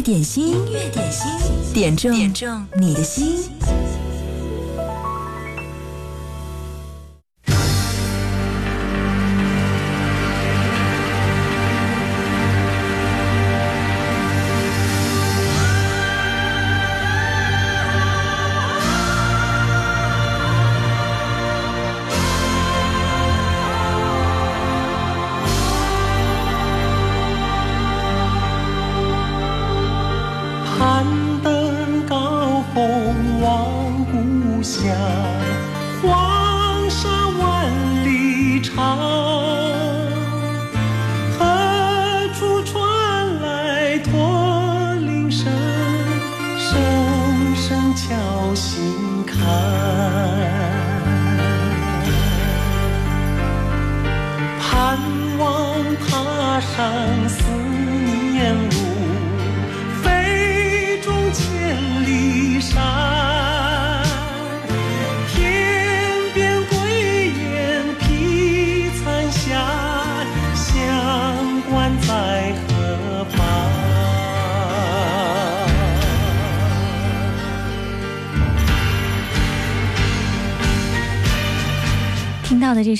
[0.00, 1.30] 乐点心，音乐点心，
[1.74, 3.50] 点中点中你的心。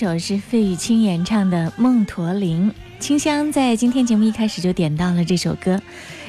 [0.00, 5.78] 首是费玉清演唱的《梦驼铃》，清香在今天节目一开始就点到了这首歌，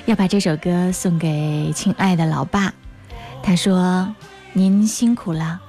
[0.05, 2.73] 要把这首歌送给亲爱的老爸。
[3.41, 4.13] 他说
[4.51, 5.61] ：“您辛苦了，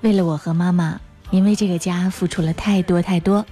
[0.00, 3.44] 为了我和妈妈，您为这个家付出了太多太多。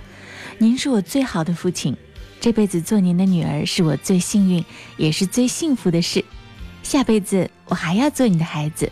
[0.56, 1.94] 您是我最好的父亲，
[2.40, 4.64] 这辈子做您的女儿是我最幸运
[4.96, 6.24] 也是最幸福的事。
[6.82, 8.90] 下辈子我还要做你的孩子。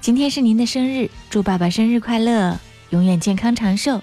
[0.00, 2.58] 今天是您的生日，祝爸爸生日快乐！”
[2.90, 4.02] 永远健康长寿，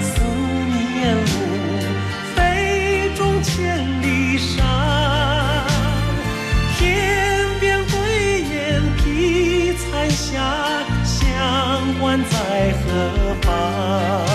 [12.01, 14.30] 管在何方。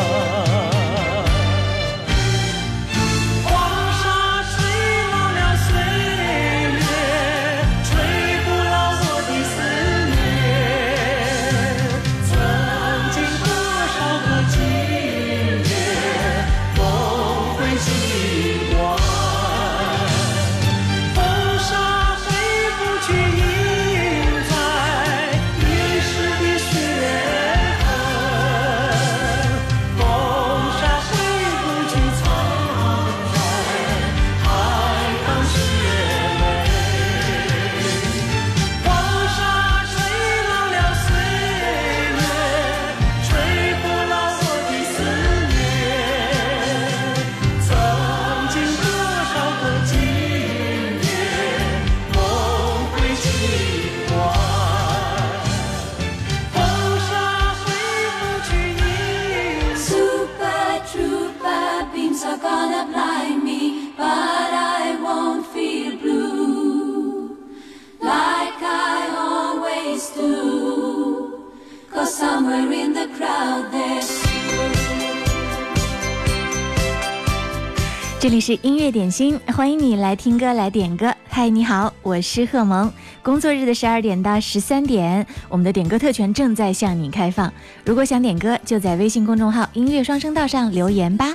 [78.46, 81.12] 是音乐点心，欢迎你来听歌来点歌。
[81.28, 82.92] 嗨，你好，我是贺萌。
[83.20, 87.52] 工作日的十二点到十三点，我们的点歌特权正在向你开放。
[87.84, 91.34] 如果想点歌，就在微信公众号“音乐双声道”上留言吧。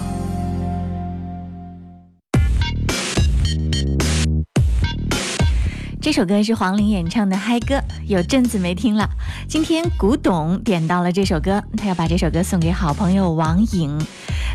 [6.11, 9.09] 这首歌是黄龄演唱的嗨歌，有阵子没听了。
[9.47, 13.97] 今天古董点到了这首歌，他要把这首歌送给好朋友王颖。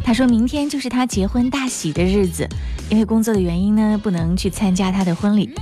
[0.04, 2.46] 他说明天就是他结婚大喜的日子，
[2.90, 5.54] 因为工作的原因呢，不能去参加他的婚礼。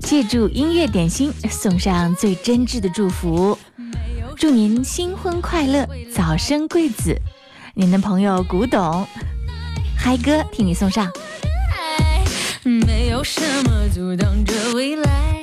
[0.00, 3.58] 借助音乐点心，送上最真挚的祝福，
[4.36, 7.18] 祝您新婚快乐，早生贵子。
[7.72, 9.06] 您的朋友古董
[9.96, 11.10] 嗨歌替你送上。
[12.64, 15.37] 没有什么阻挡着未来。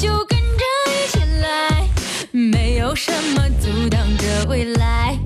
[0.00, 1.88] 就跟着一起来，
[2.30, 5.18] 没有什么阻挡着未来。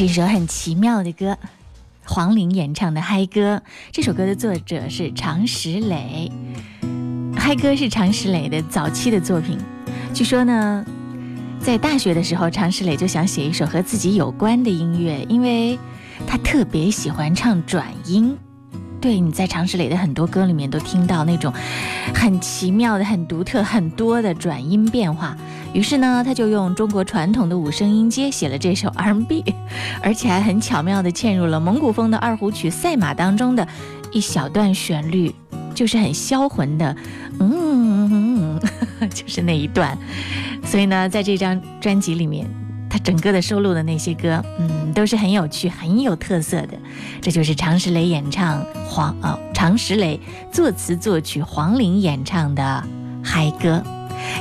[0.00, 1.36] 是一首很奇妙的歌，
[2.06, 3.60] 黄龄演唱的嗨歌。
[3.92, 6.32] 这首歌的作者是常石磊，
[7.36, 9.58] 嗨歌是常石磊的早期的作品。
[10.14, 10.82] 据说呢，
[11.60, 15.78] 在大学的时候，常石磊就想写一首和自己有关的音乐，因为
[16.26, 18.34] 他特别喜欢唱转音。
[19.00, 21.50] 对，你在常石磊的很多歌里面都听到那种
[22.14, 25.34] 很奇妙的、很独特、很多的转音变化。
[25.72, 29.42] 于是呢，他就用中国传统的五声音阶写了这首 R&B，
[30.02, 33.66] 而且还很巧妙地嵌入了蒙古风的二胡曲《赛马》当中的
[34.12, 35.34] 一小段旋律，
[35.74, 36.94] 就是很销魂的，
[37.38, 38.60] 嗯，
[39.14, 39.96] 就是那一段。
[40.62, 42.59] 所以呢，在这张专辑里面。
[42.90, 46.76] 他整个的收录的那些歌，嗯，都是很有趣、很有特色的。
[47.22, 50.20] 这就是常石磊演唱黄哦，常石磊
[50.52, 52.84] 作词作曲，黄龄演唱的
[53.24, 53.82] 嗨歌。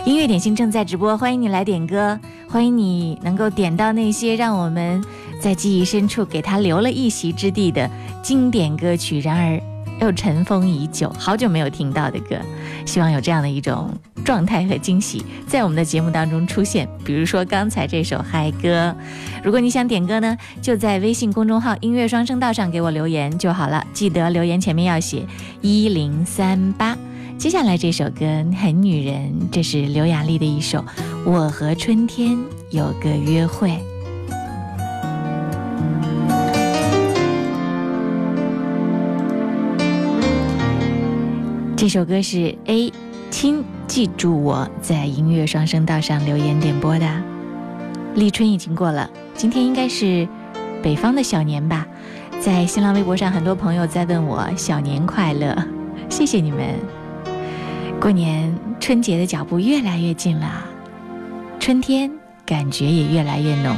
[0.05, 5.01] 音乐点心正在直播，欢迎你来点歌，欢迎你能够点到那些让我们
[5.39, 7.89] 在记忆深处给他留了一席之地的
[8.23, 9.19] 经典歌曲。
[9.21, 9.62] 然而。
[10.01, 12.38] 又尘封已久，好久没有听到的歌，
[12.85, 13.93] 希望有这样的一种
[14.30, 16.88] 状态和惊喜在我们的节目当中出现。
[17.04, 18.96] 比如说刚才这首嗨歌，
[19.44, 25.26] 如果你想点歌呢，就在微信公众号“音乐双声道”上给我留言就好了，记得留言前面要写
[25.62, 26.96] 一零三八。
[27.39, 28.24] 接下来这首歌
[28.56, 30.78] 很女人，这是刘雅丽的一首
[31.26, 32.38] 《我和春天
[32.70, 33.70] 有个约会》。
[41.76, 42.94] 这首歌是 A
[43.32, 47.10] 亲记住我在音乐双声道上留言点播的。
[48.13, 50.28] 立春已经过了，今天应该是
[50.84, 51.88] 北方的小年吧？
[52.39, 55.58] 在新浪微博上，很多朋友在问我小年快乐，
[56.08, 56.75] 谢谢你们。
[57.99, 60.63] 过年春节的脚步越来越近了，
[61.60, 62.12] 春天
[62.45, 63.75] 感觉也越来越浓。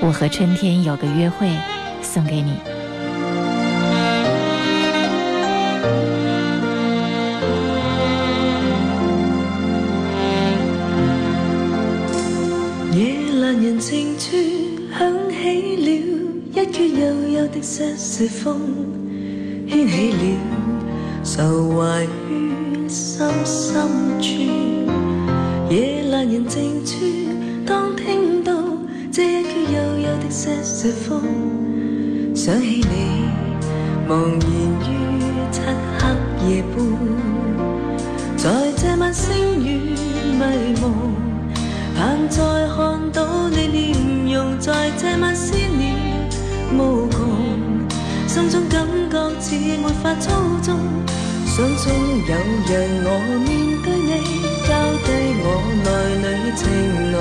[0.00, 1.46] 我和春天有个约会，
[2.00, 2.54] 送给你。
[13.80, 14.36] 静处
[14.92, 15.90] 响起了
[16.52, 18.60] 一阙悠悠的瑟瑟风，
[19.66, 20.22] 牵起了
[21.24, 23.88] 愁怀于心深
[24.20, 24.28] 处。
[25.70, 27.06] 夜阑人静处，
[27.64, 28.52] 当听到
[29.10, 31.22] 这一阙悠悠的瑟瑟风，
[32.34, 33.24] 想起你
[34.06, 34.44] 茫然
[34.84, 34.92] 于
[35.50, 35.62] 漆
[35.98, 36.76] 黑夜半，
[38.36, 39.96] 在这晚星雨
[40.38, 41.19] 迷蒙。
[42.00, 42.40] 盼再
[42.74, 43.92] 看到你面
[44.32, 45.94] 容，在这晚思念
[46.72, 47.18] 无穷，
[48.26, 50.32] 心中感觉似没法操
[50.62, 50.78] 纵，
[51.44, 51.92] 想中
[52.26, 52.32] 有
[52.64, 53.06] 让我
[53.44, 53.48] 面
[53.84, 54.10] 对你，
[54.66, 54.68] 交
[55.04, 55.08] 低
[55.44, 55.46] 我
[55.84, 55.88] 内
[56.24, 56.60] 里情
[57.12, 57.14] 浓。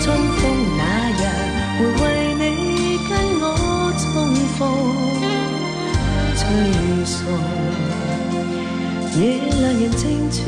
[0.00, 0.04] 春
[0.38, 0.40] 风
[0.78, 0.80] 那
[1.12, 1.22] 日
[1.76, 2.02] 会为
[2.40, 2.42] 你
[3.06, 3.44] 跟我
[4.00, 4.04] 重
[4.56, 4.58] 逢，
[6.38, 6.40] 吹
[7.04, 7.14] 送
[9.20, 9.20] 夜
[9.60, 10.40] 阑人静处。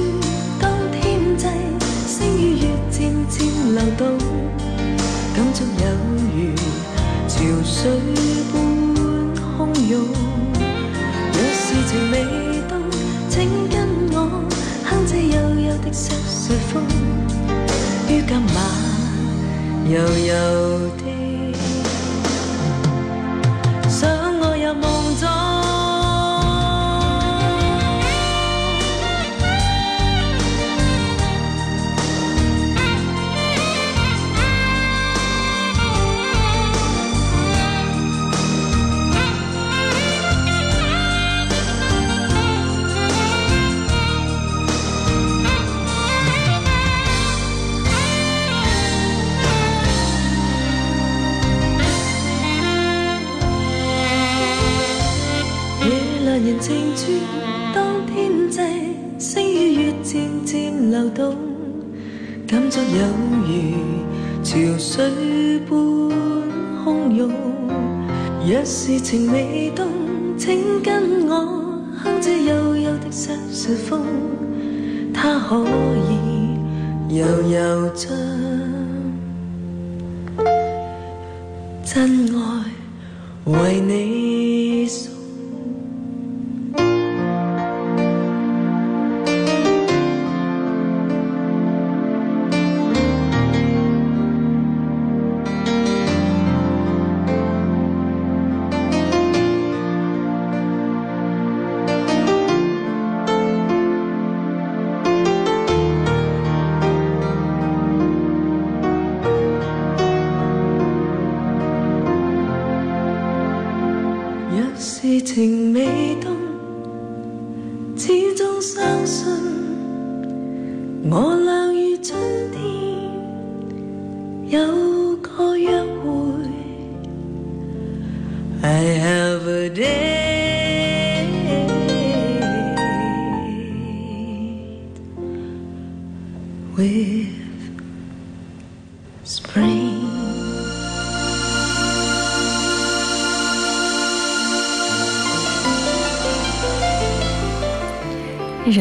[3.29, 4.17] 渐流动，
[5.35, 5.85] 感触有
[6.35, 6.37] 如
[7.29, 7.91] 潮水
[8.53, 8.55] 般
[9.59, 9.93] 汹涌。
[11.33, 12.14] 若是情未
[12.69, 12.73] 冻，
[13.29, 13.77] 请跟
[14.12, 14.17] 我
[14.85, 16.83] 哼这悠悠的瑟瑟风，
[18.09, 18.57] 于今晚
[19.91, 19.95] 悠
[20.27, 20.33] 悠
[20.97, 21.08] 的。
[62.46, 63.00] 感触有
[63.46, 63.48] 如
[64.42, 65.76] 潮水般
[66.85, 67.31] 汹涌。
[68.46, 69.87] 若是情未冻，
[70.38, 71.35] 请跟我
[72.02, 74.02] 哼这悠悠的瑟瑟风，
[75.12, 75.64] 它可
[76.09, 78.11] 以悠悠将
[81.85, 82.40] 真爱
[83.44, 84.47] 为你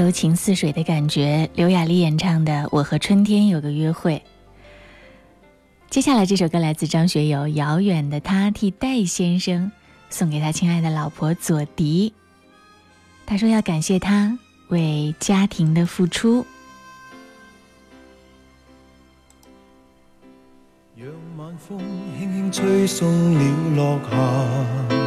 [0.07, 4.15] 柔情似水的感觉，刘雅丽演唱的《我和春天有个约会》。
[5.89, 9.69] 接下来这首歌来自张学友，《遥远的他》替戴先生
[10.09, 12.13] 送给他亲爱的老婆左迪。
[13.25, 14.39] 他说要感谢他
[14.69, 16.45] 为家庭的付出。
[20.95, 21.77] 让晚风
[22.17, 25.06] 轻轻吹送了落霞。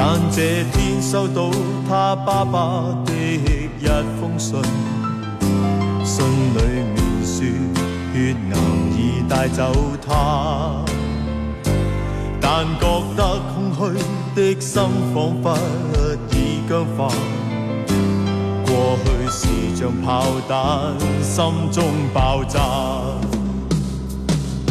[0.00, 1.50] 但这天收到
[1.88, 3.68] 他爸爸的一
[4.20, 4.54] 封信，
[6.04, 6.62] 信里
[6.94, 7.44] 面说
[8.14, 8.54] 血癌
[8.96, 9.72] 已带走
[10.06, 10.84] 他，
[12.40, 13.80] 但觉得空虚
[14.36, 14.80] 的心
[15.12, 15.58] 仿佛
[16.30, 17.12] 已僵化。
[18.66, 21.84] 过去是像炮弹，心中
[22.14, 22.60] 爆炸。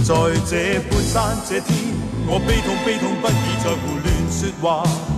[0.05, 0.15] 在
[0.49, 1.75] 这半山这天，
[2.27, 5.16] 我悲痛悲痛不已，在胡乱说话。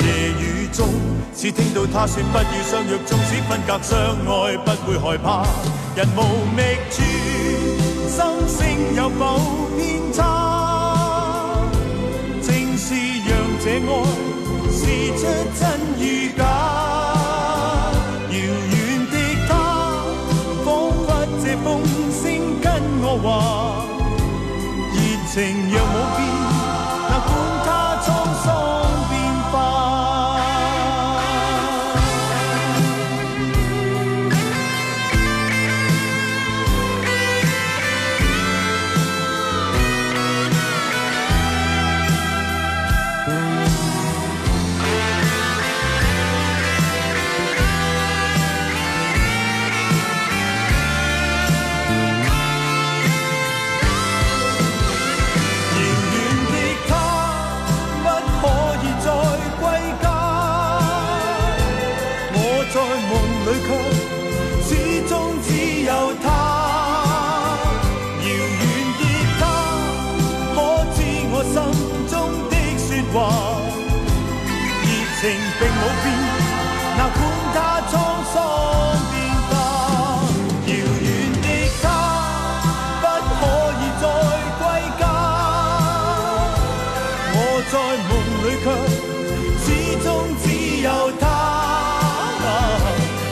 [0.00, 0.88] 夜雨中，
[1.34, 5.46] 只听到他说不要相约，纵使分隔相爱，不会害怕。
[5.94, 6.18] 人无
[6.54, 7.02] 觅处，
[8.08, 8.16] 心
[8.48, 8.58] 声
[8.96, 9.20] 有否
[9.76, 10.20] 偏差？
[12.42, 12.94] 正是
[13.26, 13.30] 让
[13.62, 13.90] 这爱。
[14.70, 14.82] 试
[15.16, 15.22] 出
[15.58, 15.60] 真
[15.98, 16.04] 与
[16.36, 16.40] 假。
[18.30, 18.74] 遥远
[19.10, 19.14] 的
[19.48, 19.50] 他，
[20.64, 21.06] 仿佛
[21.42, 21.66] 这风
[22.12, 22.24] 声
[22.60, 22.64] 跟
[23.00, 23.26] 我话，
[24.92, 24.96] 热
[25.32, 25.34] 情
[25.70, 25.74] 若
[73.16, 73.22] 热
[75.18, 75.22] 情
[75.58, 76.06] 并冇变，
[76.98, 77.18] 哪管
[77.54, 77.56] 它
[77.88, 77.92] 沧
[78.30, 78.34] 桑
[79.10, 79.14] 变
[79.48, 79.50] 化。
[80.66, 81.06] 遥远
[81.40, 81.44] 的
[81.82, 81.84] 他，
[83.00, 83.04] 不
[83.40, 83.42] 可
[83.80, 84.04] 以再
[84.58, 84.62] 归
[85.00, 85.02] 家。
[87.32, 87.36] 我
[87.72, 87.74] 在
[88.06, 88.10] 梦
[88.44, 88.66] 里却
[89.64, 89.66] 始
[90.04, 90.06] 终
[90.42, 90.44] 只
[90.82, 90.86] 有
[91.18, 91.24] 他。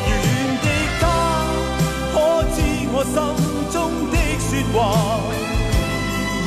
[0.09, 0.27] 遥远
[0.63, 0.67] 的
[0.99, 1.03] 他，
[2.15, 2.15] 可
[2.55, 2.57] 知
[2.91, 3.15] 我心
[3.71, 3.77] 中
[4.11, 4.75] 的说话？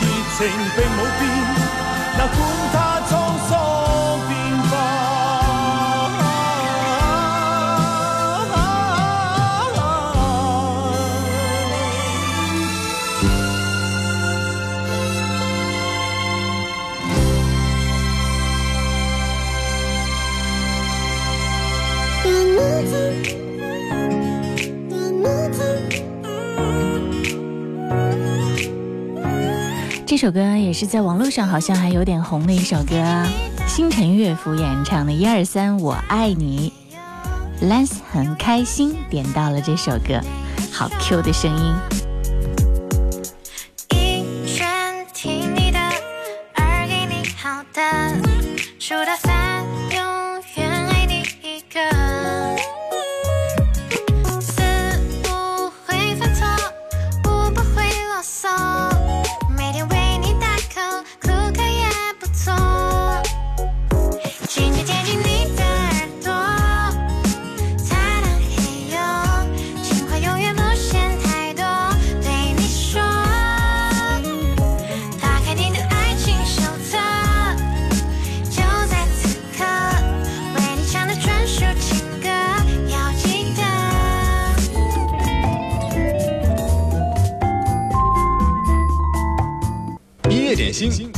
[0.01, 0.03] 热
[0.37, 0.39] 情
[0.75, 1.21] 并冇变，
[2.17, 2.37] 那管
[2.73, 2.75] 他。
[30.19, 33.23] 这首歌也是在网络上好像还有点红的一首歌，
[33.67, 36.73] 星辰乐府演唱的《一二三我爱你》。
[37.69, 40.19] Lance 很开心点到了这首歌，
[40.73, 42.06] 好 Q 的声音。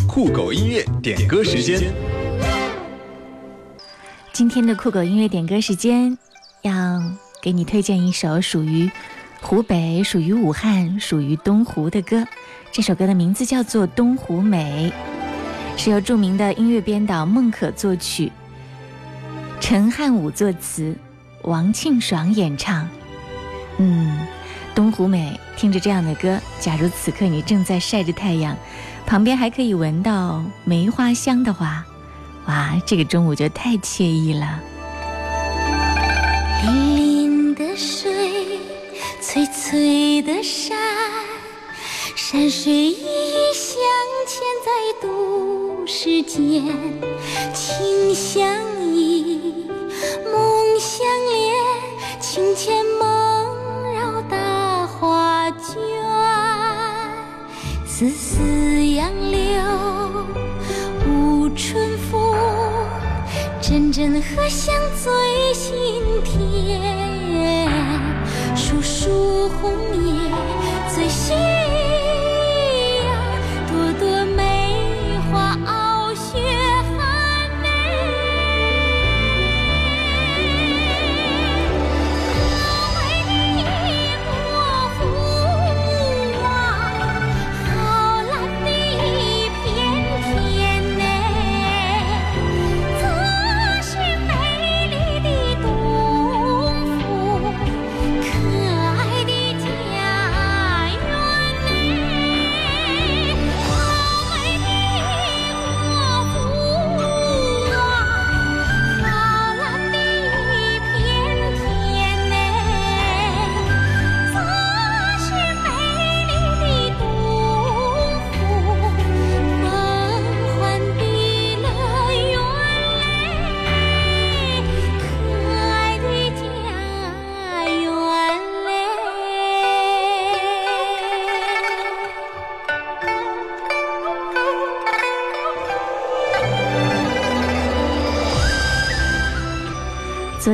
[0.10, 1.80] 酷狗音乐点歌时间。
[4.34, 6.18] 今天的酷狗音乐点歌时间，
[6.64, 7.00] 要
[7.44, 8.90] 给你推荐一首属于
[9.40, 12.26] 湖北、属于武汉、属于东湖的歌。
[12.72, 14.92] 这首歌的名字叫做《东湖美》，
[15.80, 18.32] 是由著名的音乐编导孟可作曲，
[19.62, 20.96] 陈汉武作词，
[21.44, 22.90] 王庆爽演唱。
[23.78, 24.18] 嗯，
[24.74, 28.58] 东湖美，听着这样的歌，假如此刻你正在晒着太阳，
[29.10, 31.84] 旁边还可以闻到梅花香的话，
[32.46, 34.60] 哇，这个中午就太惬意了。
[36.64, 38.60] 粼粼的水，
[39.20, 40.78] 翠翠的山，
[42.16, 43.82] 山水依依相
[44.28, 44.70] 嵌在
[45.02, 46.64] 都市间，
[47.52, 48.46] 情相
[48.94, 49.66] 依，
[50.32, 51.56] 梦相连，
[52.20, 53.29] 情牵梦
[58.00, 58.40] 丝丝
[58.96, 60.26] 杨柳
[61.06, 62.34] 舞春风。
[63.60, 65.12] 阵阵荷香醉
[65.54, 65.76] 心
[66.24, 66.80] 田，
[68.56, 70.14] 树树红叶
[70.96, 71.36] 醉心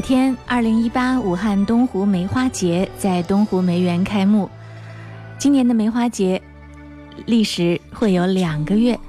[0.06, 4.48] 天，二零一八武汉东湖梅花节在东湖梅园开幕。
[5.39, 6.39] 今年的梅花节
[7.26, 9.00] 历时会有两个月，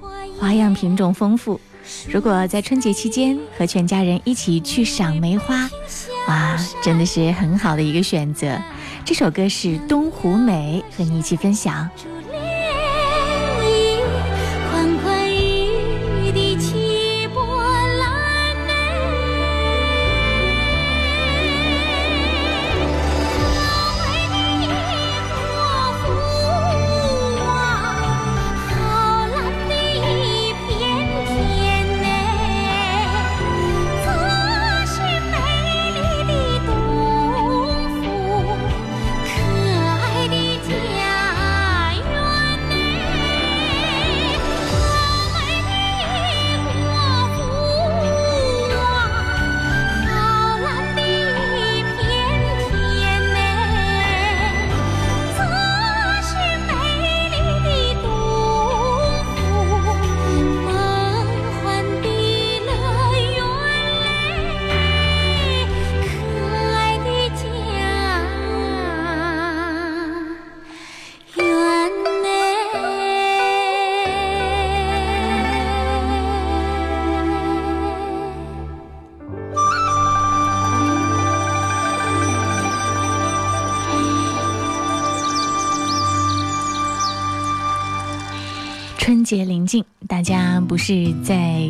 [0.40, 1.60] 花样品种丰富。
[2.08, 5.68] 如果在春节期间和全家人一起去赏梅花，
[6.28, 8.58] 哇，真的是很好的一个选择。
[9.04, 11.86] 这首歌是《东湖美》，和你一起分享。
[90.76, 91.68] 是在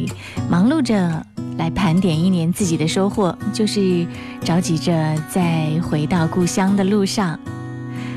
[0.49, 1.25] 忙碌着
[1.59, 4.07] 来盘点一年自己的收获，就是
[4.42, 7.38] 着急着在回到故乡的路上。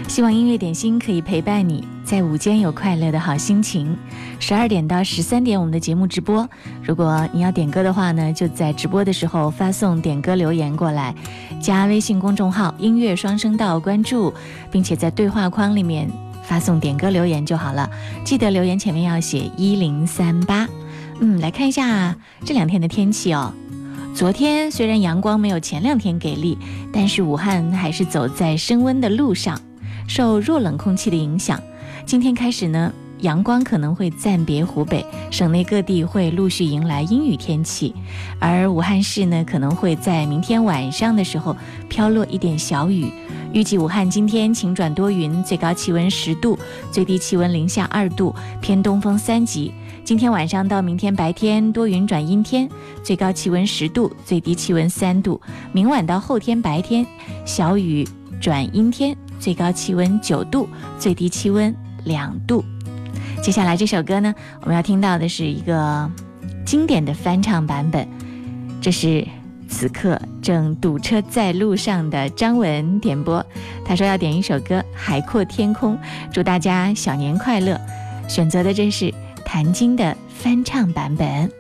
[0.07, 3.95] 希望音乐点心可以陪伴你在午间有快乐的好心情。
[4.39, 6.49] 十二点到十三点，我们的节目直播。
[6.81, 11.13] 如果你要点歌的话呢，就在直播的时候发送点歌留言过来，
[11.61, 14.33] 加微信公众号“音乐双声道”关注，
[14.71, 16.09] 并且在对话框里面
[16.43, 17.87] 发送点歌留言就好了。
[18.25, 20.67] 记得留言前面要写一零三八。
[21.21, 23.53] 嗯，来看一下这两天的天气哦。
[24.15, 26.57] 昨天虽然阳光没有前两天给力，
[26.91, 29.59] 但是武汉还是走在升温的路上，
[30.07, 31.61] 受弱冷空气的影响，
[32.05, 37.93] 今天开始呢，阳光可能会暂别湖北，省内各地会陆续迎来阴雨天气，
[38.39, 41.55] 而武汉市呢，可能会在明天晚上的时候
[41.89, 43.11] 飘落一点小雨。
[43.51, 46.57] 预计武汉今天晴转多云，最高气温十度，
[46.91, 49.73] 最低气温零下二度，偏东风三级。
[50.09, 52.67] 今天晚上到明天白天多云转阴天，
[53.03, 55.39] 最高气温十度，最低气温三度。
[55.71, 57.05] 明晚到后天白天
[57.45, 58.07] 小雨
[58.41, 60.67] 转阴天，最高气温九度，
[60.97, 61.71] 最低气温
[62.05, 62.65] 两度。
[63.43, 66.09] 接下来这首歌呢，我们要听到的是一个
[66.65, 68.07] 经典的翻唱版本，
[68.81, 69.23] 这是
[69.67, 73.45] 此刻正堵车在路上的张文点播。
[73.85, 75.93] 他说要点一首歌《海阔天空》，
[76.33, 77.79] 祝大家小年快乐。
[78.27, 79.13] 选择的这是。
[79.51, 81.58] 谭晶的翻唱版本。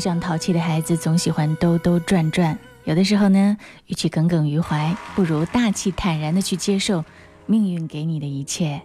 [0.00, 2.58] 像淘气的孩子，总喜欢兜兜转转。
[2.84, 7.04] 有的时候呢，与其耿耿于怀，不如大气坦然的去接受
[7.46, 8.80] 命运给你的一切。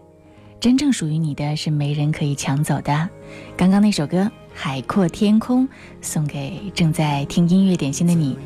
[0.59, 3.09] 真正属于你的是没人可以抢走的。
[3.55, 4.23] 刚刚那首歌
[4.57, 5.67] 《海阔天空》，
[6.01, 8.37] 送给正在听音乐点心的你。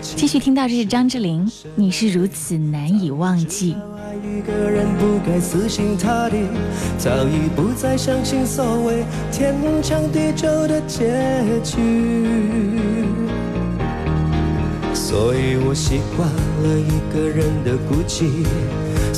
[0.00, 1.46] 继续听到，这是张智霖，
[1.76, 3.74] 《你是如此难以忘记》。
[4.20, 6.36] 一个人不该死心塌地，
[6.98, 11.78] 早已不再相信所谓天长地久的结局。
[14.92, 18.44] 所以我习惯了一个人的孤寂，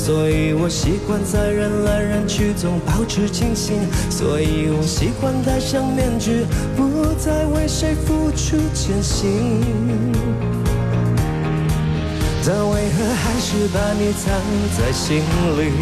[0.05, 3.75] 所以我习惯在人来人去中保持清醒，
[4.07, 6.45] 所以我习惯戴上面具，
[6.77, 9.63] 不再为谁付出真心。
[12.45, 14.29] 但为何还是把你藏
[14.77, 15.23] 在心
[15.57, 15.73] 里？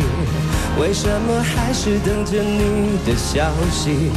[0.80, 4.09] 为什么还是等着你的消息？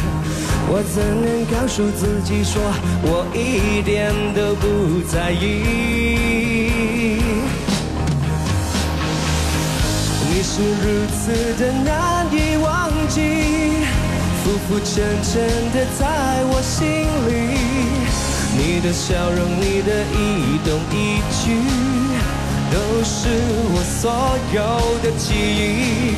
[0.69, 2.63] 我怎能告诉自己说
[3.03, 6.76] 我一点都不在意？
[10.49, 13.21] 是如此的难以忘记，
[14.43, 15.43] 浮浮沉沉
[15.75, 16.01] 的在
[16.47, 16.87] 我心
[17.27, 17.31] 里。
[18.57, 21.45] 你的笑容，你的一动一举。
[22.71, 23.29] 都是
[23.75, 24.03] 我所
[24.55, 24.59] 有
[25.03, 26.15] 的记忆，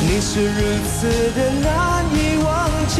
[0.00, 1.06] 你是如此
[1.36, 2.48] 的难以忘
[2.88, 2.96] 记，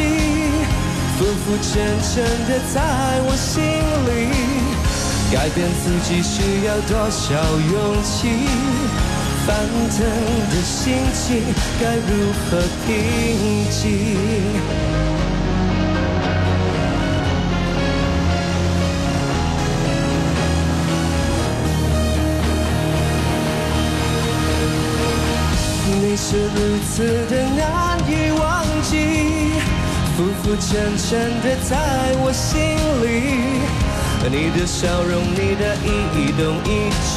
[1.16, 2.76] 浮浮沉沉的在
[3.26, 3.56] 我心
[4.06, 4.12] 里。
[5.32, 7.34] 改变自己需要多少
[7.72, 8.48] 勇气？
[9.48, 9.56] 翻
[9.96, 9.96] 腾
[10.50, 11.42] 的心情
[11.80, 12.10] 该如
[12.44, 12.86] 何平
[13.70, 13.80] 静？
[26.20, 26.58] 是如
[26.90, 26.90] 此
[27.30, 28.92] 的难以忘记，
[30.14, 31.72] 浮浮沉沉的在
[32.20, 33.06] 我心里。
[34.28, 36.90] 你的笑容，你的一动一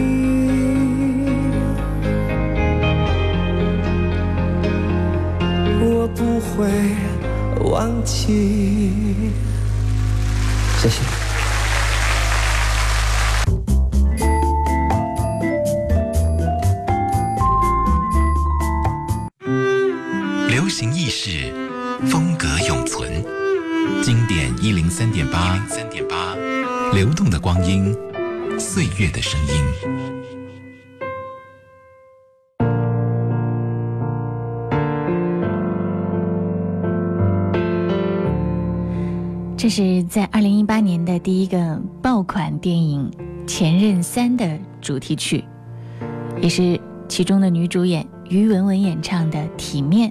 [6.41, 6.67] 会
[7.63, 8.91] 忘记。
[10.81, 10.99] 谢谢。
[20.49, 21.53] 流行意识，
[22.09, 23.23] 风格永存，
[24.01, 26.35] 经典一零三点八，三点八，
[26.93, 27.95] 流动的光阴，
[28.59, 30.10] 岁月的声音。
[39.71, 43.09] 是在二零一八年的第一个爆款电影
[43.47, 45.45] 《前任三》的主题曲，
[46.41, 50.09] 也是其中的女主演于文文演唱的《体面》。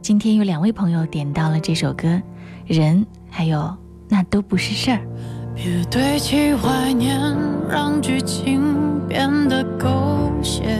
[0.00, 2.18] 今天有两位朋友点到了这首歌，
[2.66, 3.76] 人还有。
[4.08, 5.00] 那都不是事儿。
[5.54, 7.20] 别堆砌怀念，
[7.68, 8.62] 让剧情
[9.06, 10.78] 变得狗血。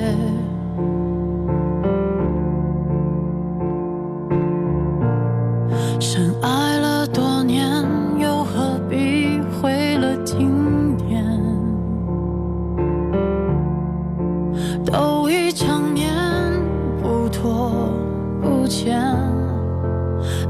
[18.65, 18.99] 不欠，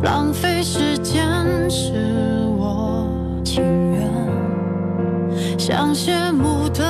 [0.05, 3.09] 浪费时间是我
[3.45, 3.61] 情
[3.91, 4.09] 愿。
[5.59, 6.85] 像谢幕的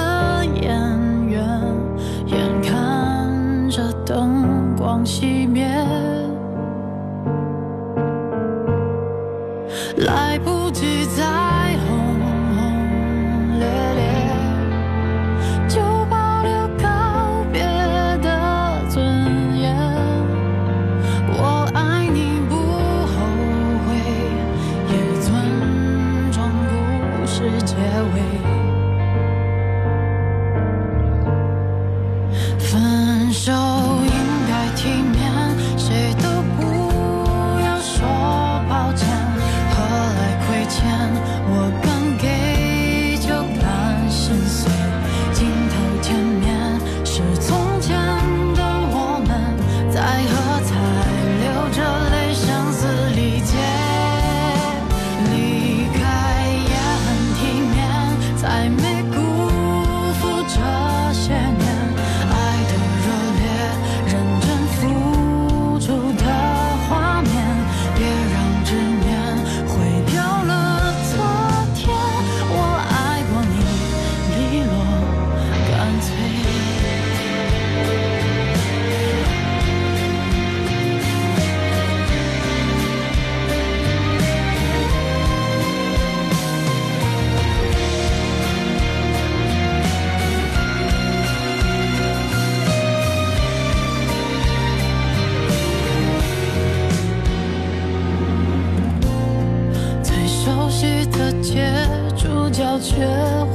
[102.80, 103.06] 却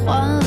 [0.06, 0.39] 换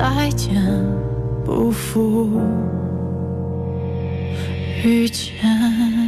[0.00, 0.54] 再见，
[1.44, 2.40] 不负
[4.82, 5.99] 遇见。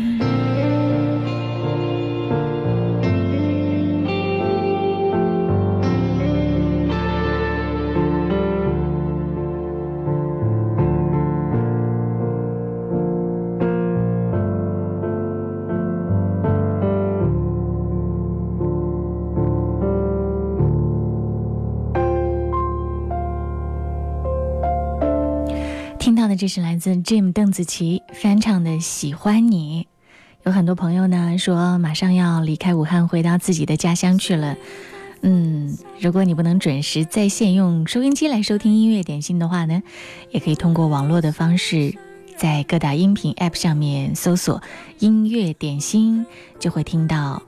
[26.43, 29.86] 这是来自 Jim 邓紫棋翻唱的《喜欢你》。
[30.45, 34.57] 有很多朋友呢说马上要离开武汉，回到自己的家乡去了。
[35.20, 39.84] 嗯，如果你不能准时在线用收音机来收听音乐点心的话呢，
[40.32, 41.95] 也可以通过网络的方式，
[42.36, 44.61] 在各大音频 App 上面搜索
[44.99, 46.26] “音乐点心”，
[46.59, 47.40] 就会听到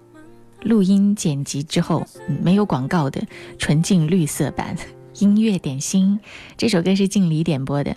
[0.63, 2.07] 录音剪辑之后、
[2.41, 3.21] 没有广告的
[3.59, 4.77] 纯净绿色版
[5.21, 6.21] 《音乐点心》。
[6.57, 7.97] 这首歌是敬礼点播的，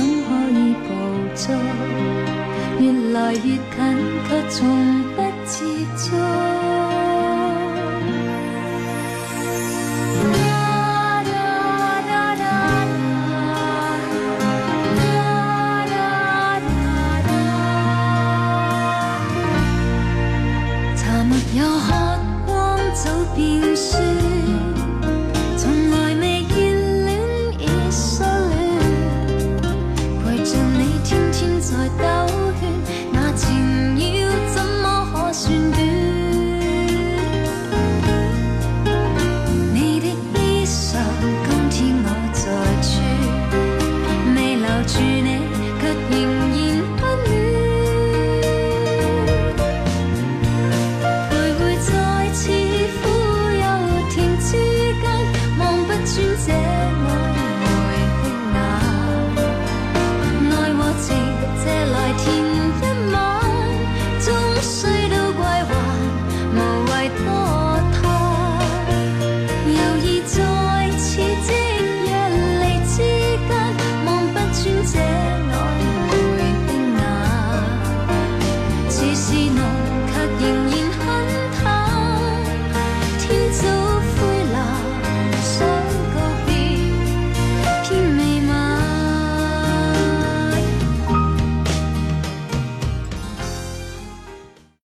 [0.00, 0.88] 怎可以捕
[1.34, 1.54] 捉
[2.80, 3.60] 越来越近
[4.26, 5.62] 却从不接
[5.94, 6.69] 触